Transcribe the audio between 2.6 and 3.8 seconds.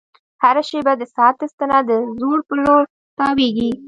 لور تاوېږي.